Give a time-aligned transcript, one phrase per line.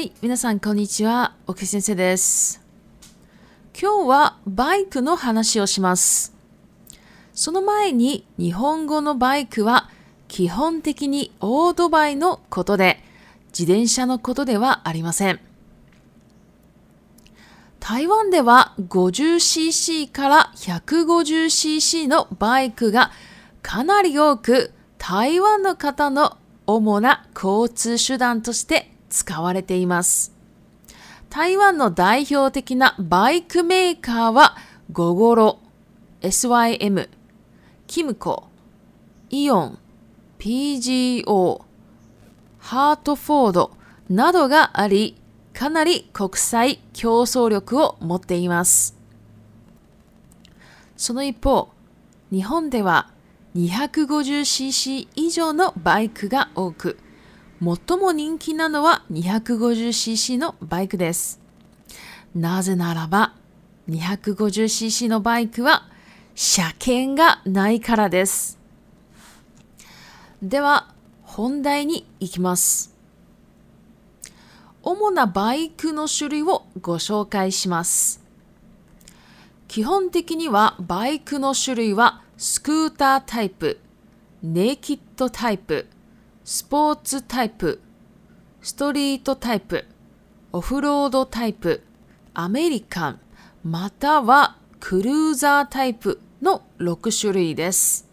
[0.00, 2.62] はい皆さんこんにちは沖先生です
[3.78, 6.34] 今日はバイクの話をします
[7.34, 9.90] その前に日本語のバイクは
[10.26, 13.04] 基本的にオートバイのことで
[13.48, 15.40] 自転車のことではありません
[17.78, 23.10] 台湾では 50cc から 150cc のバイクが
[23.60, 30.32] かなり多く台湾の方の主な交通手段として使われています。
[31.28, 34.56] 台湾の代表的なバイクメーカーは、
[34.92, 35.58] ゴゴロ、
[36.22, 37.08] SYM、
[37.86, 38.48] キムコ、
[39.30, 39.78] イオン、
[40.38, 41.60] PGO、
[42.58, 43.70] ハートフォード
[44.08, 45.16] などがあり、
[45.52, 48.96] かなり国際競争力を持っています。
[50.96, 51.68] その一方、
[52.32, 53.10] 日本では
[53.56, 56.98] 250cc 以上のバイクが多く、
[57.60, 61.40] 最も人気なのは 250cc のバイクです。
[62.34, 63.34] なぜならば
[63.88, 65.88] 250cc のバイクは
[66.36, 68.56] 車検がないからです。
[70.42, 70.88] では
[71.24, 72.94] 本題に行きます。
[74.82, 78.22] 主なバイクの種類をご紹介します。
[79.66, 83.78] 基本的にはバイクの種類はスクータータイプ、
[84.42, 85.86] ネイキッドタイプ、
[86.44, 87.80] スポーツタイプ、
[88.62, 89.86] ストリートタイプ、
[90.52, 91.82] オフロードタイプ、
[92.34, 93.20] アメリカン、
[93.64, 98.06] またはクルーザータイプの6種類です。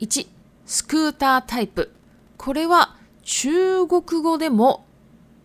[0.00, 0.26] 1、
[0.64, 1.92] スクータータイプ。
[2.38, 4.86] これは中国語でも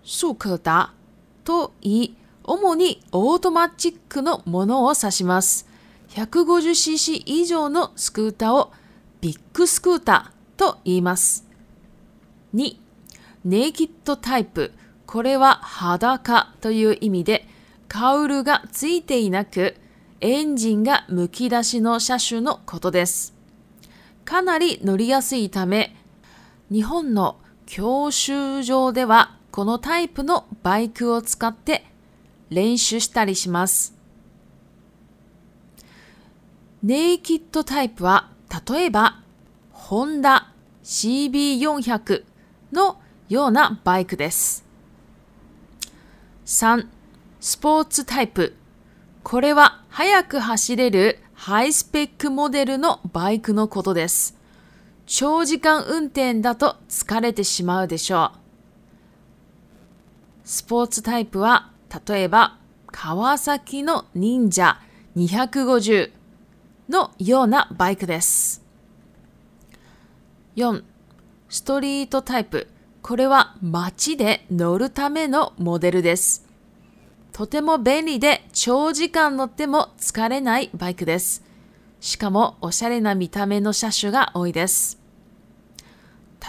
[0.05, 5.67] スクーターと言い、主にオートマチックのものを指します。
[6.11, 8.71] 150cc 以上のスクーターを
[9.19, 11.52] ビッグスクーターと言います。
[12.53, 12.75] 2、
[13.45, 14.73] ネイキッドタイプ。
[15.07, 17.47] これは裸という意味で、
[17.87, 19.75] カウルがついていなく、
[20.21, 23.33] エンジンがむき出しの車種のことです。
[24.23, 25.95] かなり乗りやすいため、
[26.71, 31.85] 日本の教習場ではこのタイプのバイクを使って
[32.51, 33.95] 練習したりします。
[36.83, 38.29] ネイキッドタイプは
[38.69, 39.19] 例えば
[39.71, 40.51] ホンダ
[40.83, 42.25] CB400
[42.73, 42.97] の
[43.29, 44.65] ようなバイクです。
[46.45, 46.87] 3、
[47.39, 48.55] スポーツタイプ。
[49.23, 54.35] これは速く走れるハイスペックモデルのバイクのことです。
[55.05, 58.39] 長時間運転だと疲れてしまうでしょう。
[60.43, 61.71] スポーツタイプは、
[62.09, 62.57] 例えば、
[62.87, 64.79] 川崎の忍者
[65.15, 66.11] 250
[66.89, 68.61] のようなバイクです。
[70.57, 70.83] 4.
[71.53, 72.67] ストリートタイプ。
[73.03, 76.47] これは街で乗るためのモデルです。
[77.31, 81.43] とても便利で長時間乗っても疲れないバイクです。
[81.99, 84.99] しかもおしゃれな見た目の車種が多いです。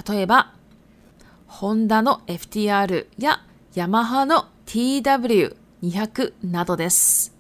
[0.08, 0.54] 例えば、
[1.48, 3.42] ホンダの FTR や
[3.74, 7.34] ヤマハの TW200 などです。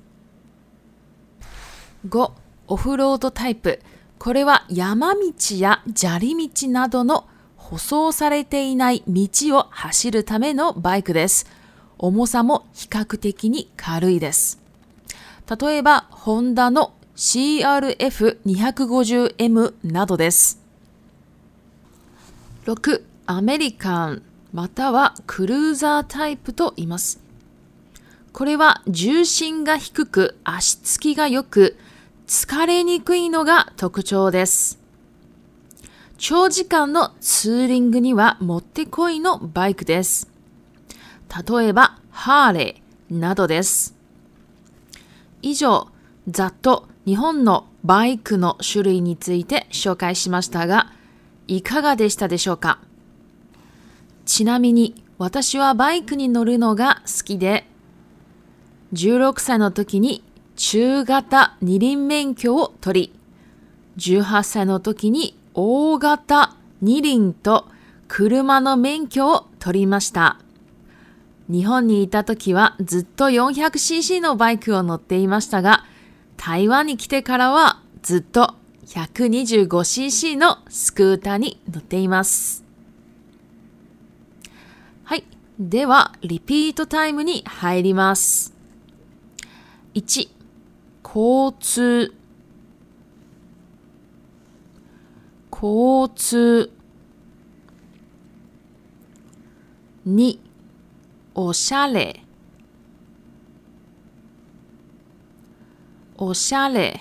[2.06, 2.30] 5.
[2.66, 3.80] オフロードタイプ。
[4.18, 5.20] これは山道
[5.52, 7.26] や砂利道などの
[7.64, 9.26] 舗装されていない道
[9.56, 11.46] を走るためのバイクです。
[11.98, 14.60] 重さも比較的に軽いです。
[15.58, 20.60] 例えば、ホンダの CRF250M などです。
[22.66, 23.00] 6.
[23.24, 24.20] アメリカン
[24.52, 27.18] またはクルーザータイプと言います。
[28.34, 31.78] これは重心が低く足つきが良く
[32.26, 34.83] 疲れにくいのが特徴です。
[36.26, 40.26] 長時間のツーリングにはもってこいのバイクです。
[41.60, 43.94] 例えば、ハーレーなどです。
[45.42, 45.88] 以上、
[46.26, 50.94] ざっと日本のバイクの種類について紹介しましたが、
[51.46, 52.78] いかがでしたでしょうか
[54.24, 57.66] ちなみに私はバイクに乗るのが好きで、
[58.94, 60.24] 16歳の時に
[60.56, 63.18] 中型二輪免許を取り、
[64.20, 67.66] 18歳の時に大型二輪と
[68.08, 70.38] 車の免許を取りました。
[71.48, 75.84] 日本にいた時はずっと 400cc のバイクを乗っていましたが、
[76.36, 78.54] 台湾に来てからはずっと
[78.86, 82.64] 125cc のスクーターに乗っています。
[85.04, 85.22] はい。
[85.60, 88.52] では、リピートタイムに入ります。
[89.94, 90.28] 1、
[91.04, 92.12] 交通
[95.64, 96.70] 疼通
[100.06, 100.36] 2
[101.36, 102.20] おしゃれ
[106.18, 107.00] おしゃれ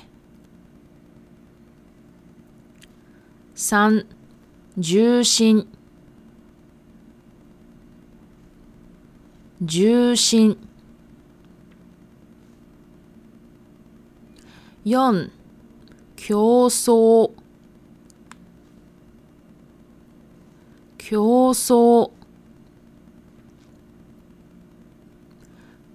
[3.57, 4.05] 3
[4.77, 5.67] 重心
[9.61, 10.57] 重心
[14.85, 15.29] 4
[16.15, 17.42] 競争
[21.13, 22.09] 競争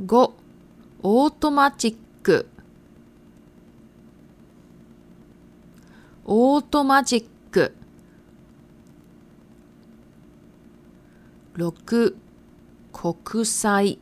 [0.00, 0.30] 5
[1.02, 2.48] オートマチック
[6.24, 7.74] オートマチック
[11.56, 12.14] 6
[12.92, 13.98] 国際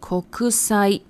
[0.00, 1.02] 国際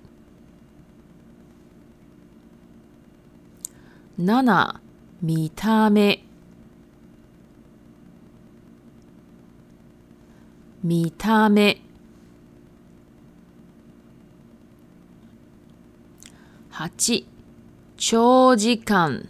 [4.19, 4.81] 7
[5.23, 6.23] 見た目
[10.81, 11.79] 見た目
[16.71, 17.27] 八
[17.97, 19.29] 長時間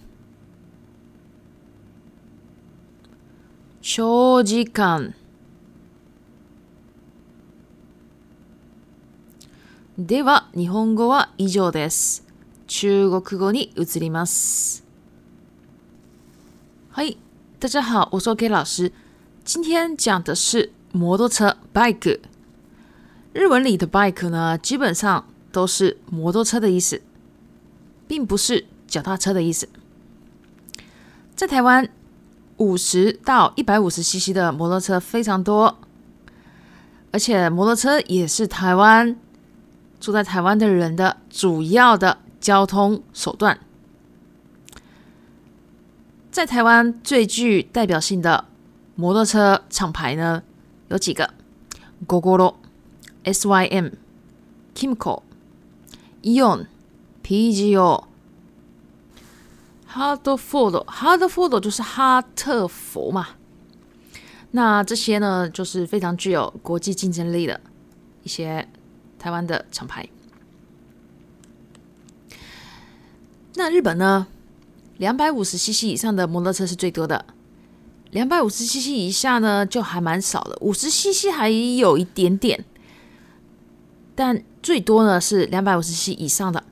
[3.82, 5.14] 長時間
[10.00, 12.26] では日本語は以上です。
[12.68, 14.90] 中国語に移ります。
[16.94, 17.10] 嗨，
[17.58, 18.92] 大家好，我是 OK 老师。
[19.46, 22.20] 今天讲的是摩托车 bike。
[23.32, 27.02] 日文里的 bike 呢，基本上都是摩托车的意思，
[28.10, 29.70] 并不是脚踏车的意思。
[31.34, 31.88] 在台湾，
[32.58, 35.80] 五十到一百五十 cc 的摩托车非常多，
[37.12, 39.18] 而且摩托车也是台湾
[40.02, 43.58] 住在台湾的人的主要的交通手段。
[46.31, 48.45] 在台湾最具代表性的
[48.95, 50.42] 摩托车厂牌呢，
[50.88, 51.30] 有几个
[52.07, 52.56] ：GoGo o
[53.25, 53.92] SYM、
[54.74, 55.24] Kimco、
[56.22, 56.68] ION、
[57.22, 58.06] PGO、
[59.89, 60.86] Hard Ford。
[60.86, 63.27] Hard Ford 就是哈特佛嘛。
[64.51, 67.60] 那这些呢，就是非常具有国际竞争力的
[68.24, 68.66] 一些
[69.19, 70.07] 台湾的厂牌。
[73.56, 74.25] 那日本呢？
[75.01, 77.25] 两百五十 cc 以上的摩托车是最多的，
[78.12, 82.63] 两百五十 cc 以下呢就还蛮少的，五十 cc 还有一点点，
[84.13, 86.63] 但最多呢是两百五十 cc 以上的。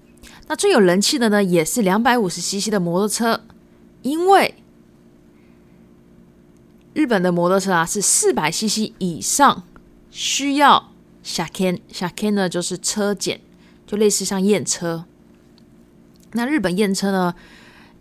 [0.48, 3.42] 那最有人气的呢也是两百五十 cc 的摩托车，
[4.04, 4.54] 因为
[6.94, 9.64] 日本的摩托车啊是四百 cc 以上
[10.12, 10.92] 需要
[11.24, 13.42] 下 h e c n e n 呢就是车检，
[13.88, 15.06] 就类似像验车。
[16.34, 17.34] 那日本验车呢？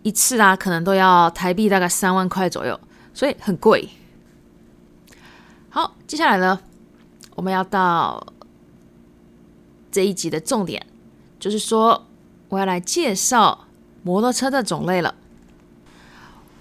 [0.03, 2.79] 一次啊，可能都要台币大概三万块左右，
[3.13, 3.87] 所以很贵。
[5.69, 6.59] 好，接下来呢，
[7.35, 8.25] 我们要到
[9.91, 10.83] 这一集的重点，
[11.37, 12.07] 就是说
[12.47, 13.65] 我要来介绍
[14.03, 15.13] 摩托车的种类了。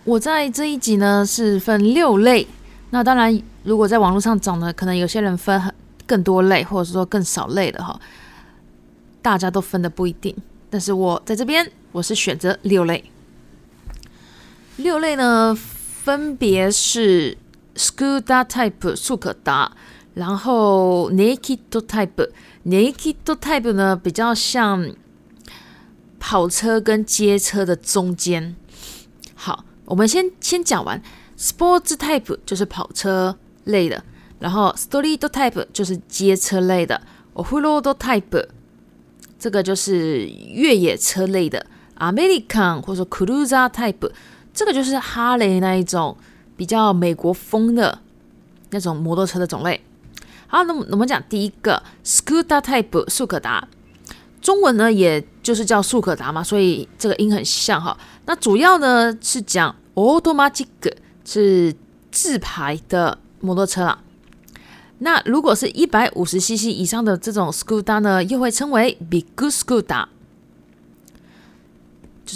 [0.04, 2.46] 我在这一集呢是分六类，
[2.90, 5.72] 那当然如果在网络上找呢，可能有些人分很
[6.06, 7.98] 更多类，或者说更少类的哈，
[9.22, 10.34] 大家都分的不一定。
[10.70, 13.04] 但是我在这边，我是选择六类。
[14.78, 17.36] 六类呢，分别是
[17.74, 19.72] s c u o a Type 速可达，
[20.14, 24.88] 然后 Naked Type，Naked Type 呢比较像
[26.20, 28.54] 跑车跟街车的中间。
[29.34, 31.02] 好，我们先先讲完
[31.36, 34.04] Sports Type 就是跑车类的，
[34.38, 37.02] 然后 s t o r y t o Type 就是街车类的
[37.34, 38.46] ，Offroad Type
[39.40, 41.66] 这个就是越野车类的
[41.98, 44.10] ，American 或者 c k u r u e a Type。
[44.52, 46.16] 这个就是哈雷那一种
[46.56, 47.98] 比较美国风的
[48.70, 49.80] 那种摩托车的种类。
[50.46, 53.66] 好，那我们讲第一个 scooter type 速可达，
[54.40, 57.96] 中文呢也就是叫速可达嘛，所以这个音很像哈。
[58.26, 60.66] 那主要呢是讲 automatic
[61.24, 61.74] 是
[62.10, 63.98] 自排的摩托车啦。
[65.00, 70.06] 那如果是一百五十 cc 以上的这种 scooter 呢，又会称为 big scooter。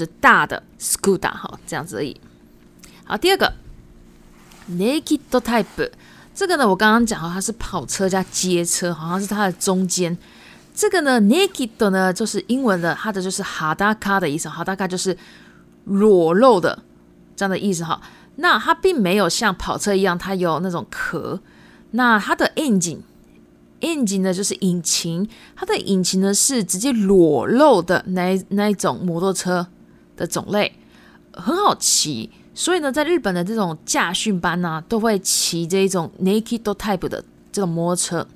[0.07, 2.19] 大的 s c u d e r a 好这样子而已。
[3.05, 3.53] 好，第二个
[4.71, 5.91] Naked Type，
[6.35, 10.17] 这个呢，我刚刚讲哈，它是跑车加街车，好像是它的中间。
[10.75, 15.17] 这个呢，Naked 呢就是英文的，它的就是 h a 卡的意思，哈大卡就是
[15.85, 16.79] 裸露的
[17.37, 17.85] 这样的意思。
[17.85, 18.01] 哈。
[18.37, 21.39] 那它并没有像跑车一样，它有那种壳。
[21.91, 29.67] 那它的 engine 呢就是引擎，它的引擎呢是直接裸露的那那一种摩托车。
[30.23, 30.73] 的种类
[31.35, 38.29] 很好骑，所以呢，在日本的这种驾训班呢，都会骑这一种 Naked Type 的这种摩托车。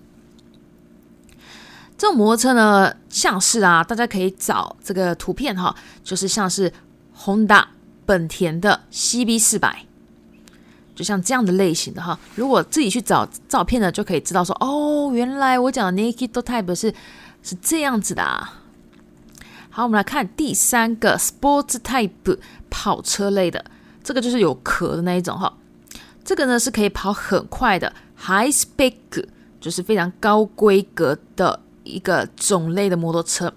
[1.99, 6.73] 这种摩托车呢，像是啊，大家可以找这个图片哈，就是像是
[7.19, 7.67] Honda
[8.07, 9.85] 本田的 CB 四百，
[10.95, 12.19] 就像这样的类型的哈。
[12.35, 16.93] 如果自己去找照片呢，就可以知道说哦，原来我讲的 Naked Type 是
[17.43, 18.63] 是这样子的啊。
[19.77, 22.39] 好，我们来看第三个 sports type
[22.71, 23.63] 跑车类的，
[24.03, 25.53] 这个就是有壳的那一种哈。
[26.25, 28.97] 这个呢是可以跑很快的 high speed，
[29.61, 33.53] 就是非常高规格的一个种类的摩托车。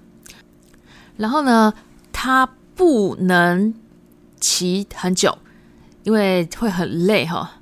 [1.16, 1.74] 然后呢，
[2.12, 2.46] 它
[2.76, 3.74] 不能
[4.42, 5.38] 骑很久，
[6.04, 7.62] 因为会很累哈。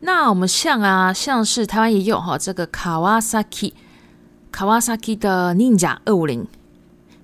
[0.00, 3.74] 那我们像啊，像是台湾也有哈，这个 Kawasaki
[4.52, 6.48] Kawasaki 的 Ninja 二五零。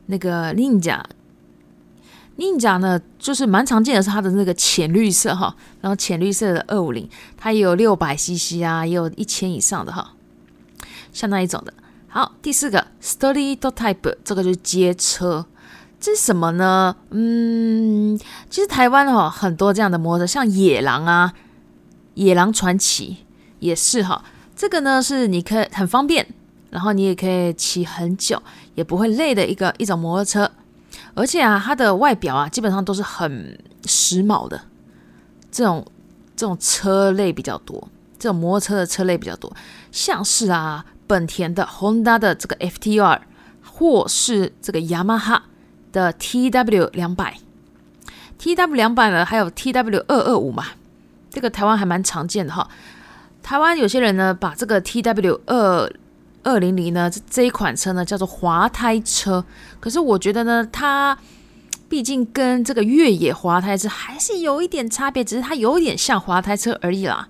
[0.07, 10.13] 那个 Ninja，Ninja 呢，就是蛮常见的是它的那个浅绿色哈，然后浅绿色的二五零，它也有六百 CC 啊，也有一千以上的哈，
[11.13, 11.73] 像那一种的。
[12.09, 15.47] 好，第四个 s t u d o y Type，这个就是街车，
[16.01, 16.95] 这是什么呢？
[17.11, 18.19] 嗯，
[18.51, 21.33] 其实台湾哦很多这样的摩托车，像野狼啊，
[22.15, 23.19] 野狼传奇
[23.61, 24.23] 也是哈。
[24.55, 26.27] 这个呢是你可以很方便，
[26.69, 28.41] 然后你也可以骑很久。
[28.75, 30.51] 也不会累的一个一种摩托车，
[31.15, 34.61] 而且啊，它的外表啊，基本上都是很时髦的
[35.51, 35.85] 这种
[36.37, 37.89] 这种车类比较多，
[38.19, 39.55] 这种摩托车的车类比较多，
[39.91, 43.21] 像是啊，本田的、Honda 的这个 FTR，
[43.63, 45.45] 或是这个雅马哈
[45.93, 47.37] 的 TW 两百、
[48.39, 50.69] TW 两百呢，还有 TW 二二五嘛，
[51.31, 52.69] 这个台湾还蛮常见的哈。
[53.43, 55.91] 台湾有些人呢，把这个 TW 二
[56.45, 59.45] 二零零呢，这这一款车呢叫做滑胎车，
[59.81, 61.17] 可是我觉得呢，它
[61.89, 67.29] 毕竟跟这个越野滑胎车还是有一点差别，只是它有点像滑胎车而已啦。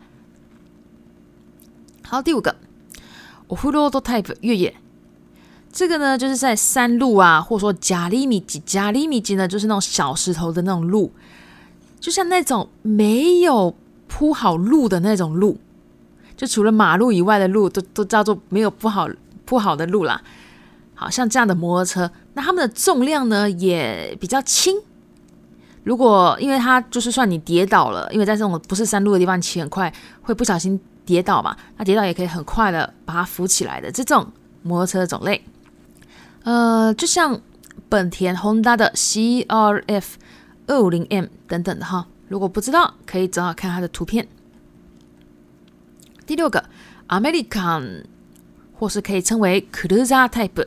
[2.04, 2.56] 好，第五个，
[3.48, 4.74] 我胡罗多 type 越野，
[5.70, 11.12] 这个呢就是在山路啊，或者说加利米级，加利米级呢就是那种小石头的那种路，
[12.00, 13.74] 就像那种没有
[14.08, 15.58] 铺好路的那种路。
[16.42, 19.08] 就除了马路以外的路，都都叫做没有不好
[19.44, 20.20] 铺好的路啦。
[20.92, 24.80] 好像这样的摩托车，那它们的重量呢也比较轻。
[25.84, 34.26] 如果因为它就是算你跌倒了，因为在这种不是山路的地方骑很快，会不小心跌倒嘛，那跌倒也可以很快的把它扶起来的这种
[34.62, 35.44] 摩托车的种类。
[36.42, 37.40] 呃，就像
[37.88, 40.04] 本田 Honda 的 CRF
[40.66, 42.04] 二五零 M 等等的哈。
[42.26, 44.26] 如果不知道，可以正好看它的图片。
[46.26, 46.64] 第六个
[47.08, 48.04] ，American，
[48.74, 50.66] 或是可以称为 c r u z e a type，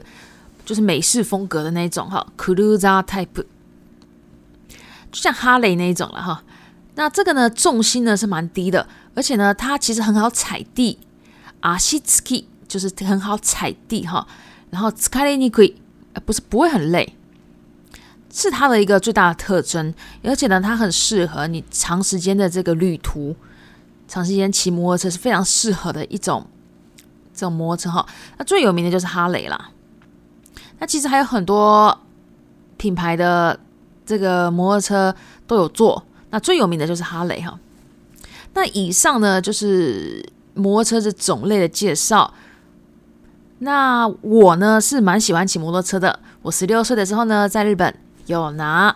[0.66, 3.44] 就是美式风格的那种哈 c r u z e a type，
[5.12, 6.44] 就像哈雷那一种了哈。
[6.96, 10.98] 那这个呢，重心呢是蛮低的，而且呢，它其实很好踩地，
[11.62, 14.26] 阿西 s ki 就是很好踩地哈。
[14.72, 15.80] 然后斯卡累尼可以，
[16.26, 17.16] 不是不会很累，
[18.34, 19.94] 是它的一个最大的特征。
[20.24, 23.36] 而且呢，它很适合你长时间的这个旅途。
[24.08, 26.46] 长时间骑摩托车是非常适合的一种
[27.34, 28.06] 这种摩托车哈。
[28.38, 29.70] 那最有名的就是哈雷啦。
[30.80, 31.98] 那其实还有很多
[32.78, 33.60] 品牌的
[34.06, 35.14] 这个摩托车
[35.48, 36.04] 都有做。
[36.30, 37.60] 那最有名的就是哈雷哈。
[38.54, 42.32] 那以上呢就是摩托车的种类的介绍。
[43.60, 46.20] 那我呢是蛮喜欢骑摩托车的。
[46.44, 47.92] 我十六岁的时候呢，在日本
[48.28, 48.96] 有拿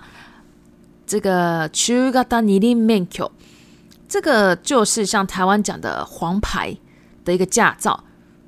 [1.07, 3.31] 这个中型二轮免票。
[4.09, 6.75] 这个就是像台湾讲的黄牌
[7.23, 8.03] 的一个驾照。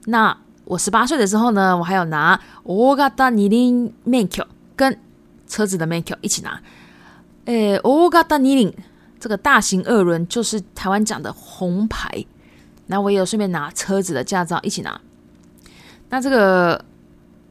[0.05, 4.99] 那我十八岁的时候呢，我还有拿 ogata niin m e k u 跟
[5.47, 6.59] 车子的 m e k u 一起拿。
[7.45, 8.73] 诶，ogata niin
[9.19, 12.25] 这个大型二轮就是台湾讲的红牌。
[12.87, 14.99] 那我也有顺便拿车子的驾照一起拿。
[16.09, 16.83] 那这个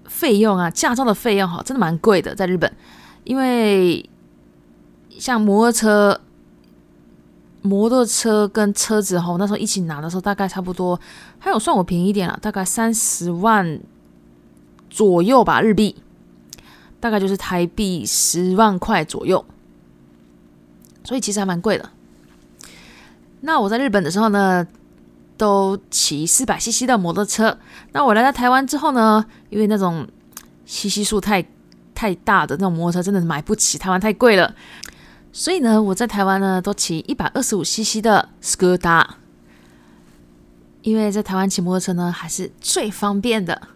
[0.06, 2.70] 费用啊，驾照的费用哈，真的蛮贵的，在日本，
[3.24, 4.10] 因为
[5.16, 6.20] 像摩托车。
[7.62, 10.98] 摩托车跟车子哈，那时候一起拿的时候，大概差不多，
[11.38, 13.80] 还有算我便宜一点了，大概三十万
[14.88, 15.96] 左右吧，日币，
[17.00, 19.44] 大概就是台币十万块左右，
[21.04, 21.90] 所以其实还蛮贵的。
[23.42, 24.66] 那我在日本的时候呢，
[25.36, 27.58] 都骑四百 CC 的摩托车。
[27.92, 30.06] 那我来到台湾之后呢，因为那种
[30.66, 31.44] CC 数太
[31.94, 34.54] 太大的那种摩托车，真的买不起，台湾太贵了。
[35.32, 39.06] 所以呢，我在台湾呢都骑一百二十五 CC 的 scooter，
[40.82, 43.68] 因为在台湾骑摩托车呢还是最方便的。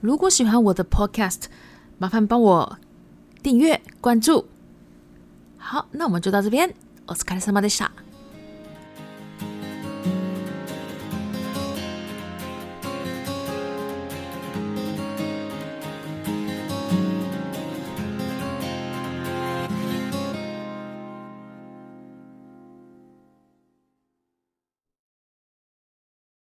[0.00, 1.44] 如果喜欢我的 Podcast，
[1.98, 2.78] 麻烦帮我
[3.42, 4.46] 订阅关注。
[5.58, 6.72] 好，那我们就到这边。
[7.06, 7.90] お疲れ様でした。